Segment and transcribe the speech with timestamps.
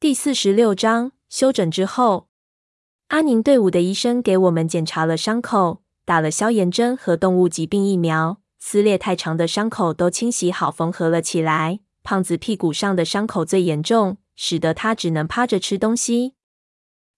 [0.00, 2.26] 第四十六章休整之后，
[3.08, 8.40] 阿宁队伍的医生给我们检查了伤口，打了消炎针和动物疾病疫苗。
[8.58, 11.80] 撕裂太长的伤口都清洗好，缝合了起来。
[12.02, 16.32] 胖子屁股上的伤口最严重，使得他只能趴着吃东西。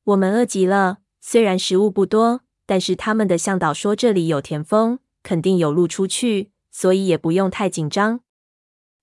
[0.03, 8.23] 我们饿极了，虽然食物不多，但是他们的向导说这里有田丰，肯定有路出去，所以也不用太紧张。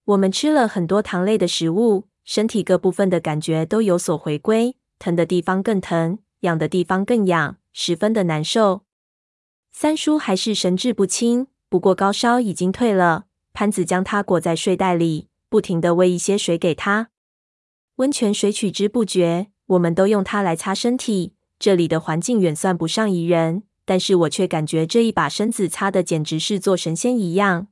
[0.04, 2.09] 我们吃了很多糖类的食物。
[2.32, 8.84] 身体各部分的感觉都有所回归，疼的地方更疼，痒的地方更痒，十分的难受。
[9.72, 13.26] 三叔还是神志不清，不过高烧已经退了。
[13.52, 17.10] 潘子将他裹在睡袋里，不停地喂一些水给他。
[17.96, 21.34] 温泉水取之不绝，我们都用它来擦身体。
[21.58, 27.70] 这里的环境远算不上宜人，但是我却感觉这一把身子擦的简直是做神仙一样。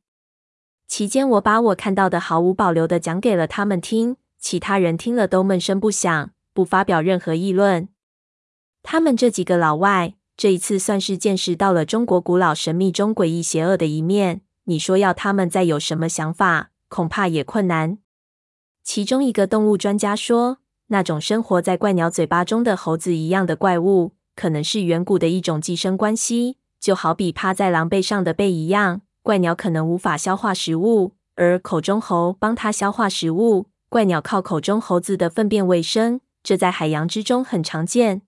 [0.87, 4.17] 期间，我把我看到的毫无保留的讲给了他们听。
[4.39, 7.89] 其他人听了都闷声不响，不发表任何议论。
[8.83, 14.41] 他们这几个老外，这一次算是见识到了中国古老神秘中诡异邪恶的一面。
[14.65, 17.97] 你说要他们再有什么想法，恐怕也困难。
[18.83, 29.01] 其中一个动物专家说，那种生活在怪鸟嘴巴中的猴子一样的怪物，可能是远古的一种寄生关系，就好比趴在狼背上的背一样。
[29.21, 33.67] 怪鸟可能无法消化食物，而口中猴帮它消化食物。
[33.89, 38.21] 怪鸟靠口中猴子的粪便为生，这在海洋之中很常见。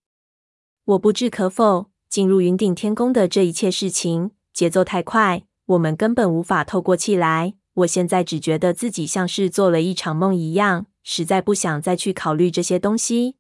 [0.85, 7.55] 我不置可否，进入云顶天宫的这一切事情节奏太快，我们根本无法透过气来。
[7.73, 13.35] 我现在只觉得自己像是做了一场梦一样，实在不想再去考虑这些东西。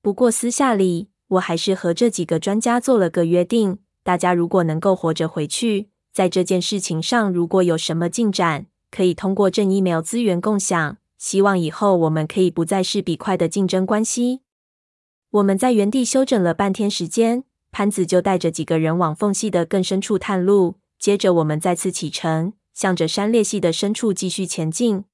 [0.00, 10.96] 不过私下里，我还是和这几个专家做了个约定：大家如果能够活着回去，在这件事情上如果有什么进展，可以通过正 email 资源共享。
[11.18, 14.40] 希望以后我们可以不再是比块的竞争关系。
[15.30, 20.76] 我们在原地休整了半天时间，潘子就带着几个人往缝隙的更深处探路。
[20.98, 25.04] 接着我们再次启程，向着山裂隙的深处继续前进。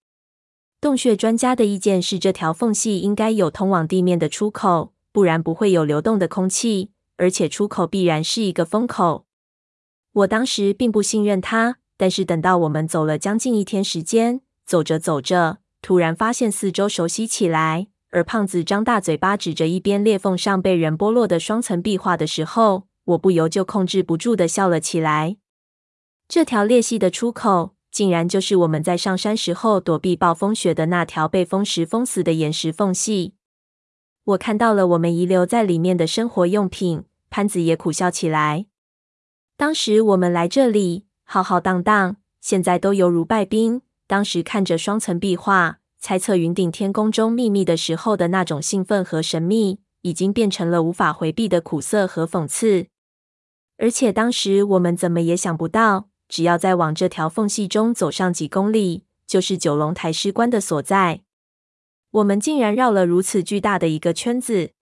[0.81, 9.27] 洞穴专家的意见是，这条缝隙应该有通往地面的出口，不然不会有流动的空气，而且出口必然是一个风口。
[10.13, 15.62] 我当时并不信任他，但是等到我们走了将近一天时间，走着走着。
[15.83, 25.37] 突然发现四周熟悉起来，而胖子张大嘴巴指着一边裂缝上被人剥落的双层壁画的时候，我不由就控制不住的笑了起来。
[26.29, 33.35] 这条裂隙的出口，竟然就是我们在上山时候躲避暴风雪的那条被风石封死的岩石缝隙。
[34.25, 38.67] 我看到了我们遗留在里面的生活用品，潘子也苦笑起来。
[39.57, 43.83] 当时我们来这里浩浩荡荡，现在都犹如败兵。
[44.07, 52.89] 当时看着双层壁画，猜测云顶天宫中秘密的时候的那种兴奋和神秘，已经变成了无法回避的苦涩和讽刺。
[53.79, 61.23] 而且当时我们怎么也想不到，只要再往这条缝隙中走上几公里，就是九龙台师官的所在。
[62.11, 64.73] 我们竟然绕了如此巨大的一个圈子，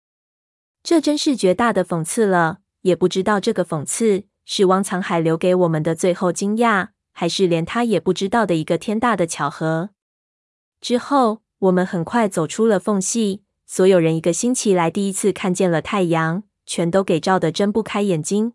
[0.83, 2.59] 这真是绝大的讽刺了。
[2.83, 6.89] 也不知道这个讽刺是汪藏海留给我们的最后惊讶。
[7.21, 9.91] 还是连他也不知道的一个天大的巧合。
[10.81, 18.55] 之后，我们很快走出了缝隙，所有人一个星期来第一次看见了太阳，全都给照得睁不开眼睛。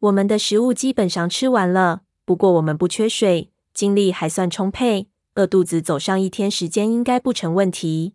[0.00, 5.06] 我们的食物基本上吃完了，不过我们不缺水，精力还算充沛，
[5.36, 8.14] 饿肚子走上一天时间应该不成问题。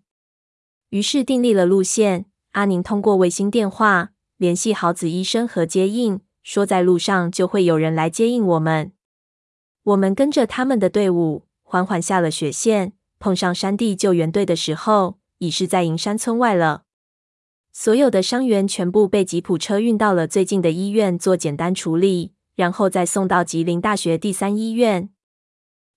[0.89, 8.91] 于是订立了路线，阿宁通过卫星电话联系好子医生和接应，说在路上就会有人来接应我们。
[9.83, 16.83] 我们跟着他们的队伍缓缓下了雪线，碰上山地救援队的时候，已是在银山村外了。
[17.73, 25.09] 所有的伤员全部被吉普车运到了最近的医院做简单处理，然后再送到吉林大学第三医院。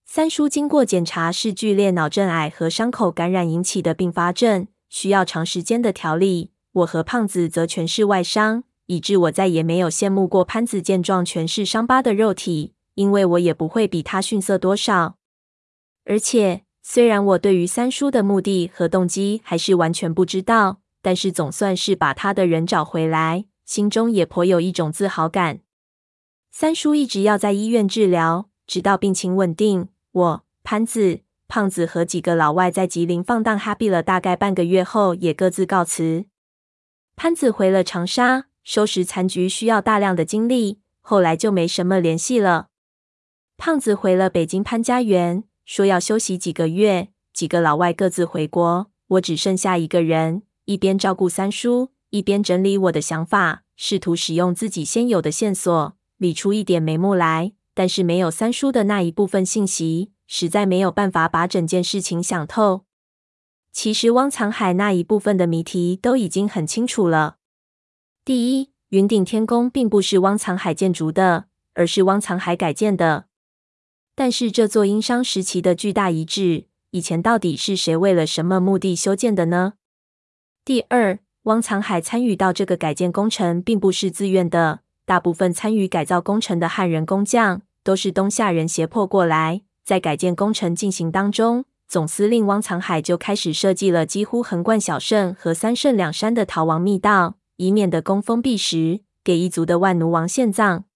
[0.04, 6.50] 三叔经过检查是剧烈脑震癌和伤口感染引起的并发症，需要长时间的调理。
[6.72, 12.75] 我和胖子则全是外伤，以致我再也没有羡慕过潘子健壮全是伤疤的肉体。
[12.96, 15.18] 因为我也不会比他逊色多少，
[16.04, 25.60] 而且虽然我对于三叔的目的和动机还是完全不知道，但是总算是把他的人找回来，心中也颇有一种自豪感。
[26.50, 29.88] 三叔一直要在医院治疗，直到病情稳定。
[30.12, 36.24] 我、潘子、胖子和几个老外在吉林放荡 happy 了大概半个月后，也各自告辞。
[37.14, 42.68] 潘子回了长沙，收拾残局需要大量的精力，后来就没什么联系了。
[43.56, 47.08] 胖子回了北京潘家园，说要休息几个月。
[47.32, 57.52] 几个老外各自回国，我只剩下一个人，一边照顾三叔，一边整理我的想法，试图使用自己现有的线索理出一点眉目来。
[57.74, 62.86] 但是没有三叔的那一部分信息，实在没有办法把整件事情想透。
[63.70, 67.36] 其实汪藏海那一部分的谜题都已经很清楚了。
[68.24, 73.26] 第一，云顶天宫并不是汪藏海建筑的，而是汪藏海改建的。
[74.16, 79.74] 但是这座殷商时期的巨大遗址，以前到底是谁为了什么目的修建的呢？
[80.64, 84.80] 第二，汪藏海参与到这个改建工程，并不是自愿的。
[85.04, 89.60] 大部分参与改造工程的汉人工匠，都是东夏人胁迫过来。
[89.84, 100.86] 在改建工程进行当中，总司令汪藏海就开始设计了几乎横贯小胜和三圣两山的逃亡密道，以免得攻封闭时给一族的万奴王献葬。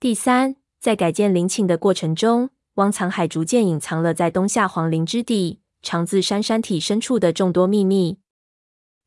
[0.00, 0.59] 第三。
[0.80, 8.18] 在改建陵寝的过程中，汪藏海逐渐隐藏了在东夏皇陵之地、长自山山体深处的众多秘密。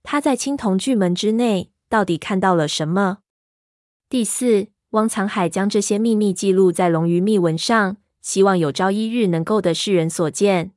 [0.04, 3.20] 他在青铜巨门之内到底看到了什么？
[4.08, 10.74] 第四，汪藏海将这些秘密记录在龙鱼密文上，希望有朝一日能够得世人所见。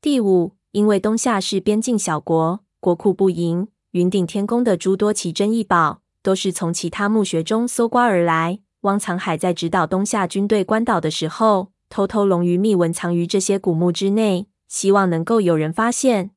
[0.00, 8.58] 第五，因为东夏是边境小国，国库不盈，云顶天宫的诸多奇珍异宝都是从其他墓穴中搜刮而来。
[8.82, 16.30] 汪藏海在指导东夏军队关岛的时候，偷偷龙鱼密文藏于这些古墓之内，希望能够有人发现。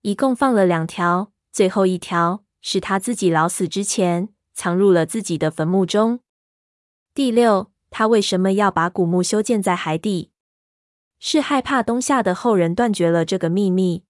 [0.00, 6.20] 一共放了两条，最后一条是他自己老死之前藏入了自己的坟墓中。
[7.12, 10.30] 第六，他为什么要把古墓修建在海底？
[11.18, 14.04] 是害怕东夏的后人断绝了这个秘密。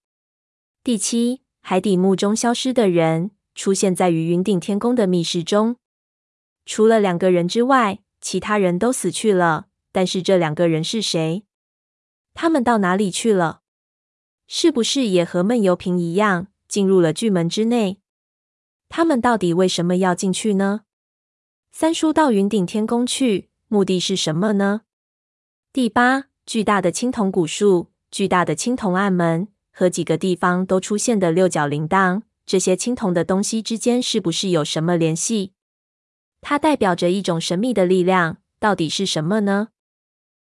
[0.85, 5.75] 第七，海底墓中消失的人出现在于云顶天宫的密室中。
[6.71, 9.67] 除了两个人之外，其他人都死去了。
[9.91, 11.43] 但是这两个人是谁？
[12.33, 13.63] 他们到哪里去了？
[14.47, 17.99] 是不是也和闷油瓶一样进入了巨门之内？
[18.89, 20.83] 他们到底为什么要进去呢？
[21.73, 24.83] 三叔到云顶天宫去，目的是什么呢？
[25.73, 35.55] 第八，巨大的青铜古树，巨大的青铜暗门和几个地方都出现的六角铃铛，这些青铜的东西之间是不是有什么联系？
[36.41, 39.69] 它代表着一种神秘的力量，到底是什么呢？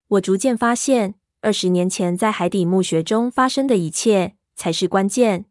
[0.07, 5.45] 我逐渐发现，二十年前在海底墓穴中发生的一切才是关键。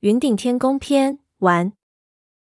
[0.00, 1.77] 云顶天宫篇完。